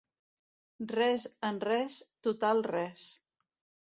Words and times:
Res 0.91 1.25
en 1.49 1.59
res, 1.65 1.97
total 2.29 2.63
res. 2.71 3.05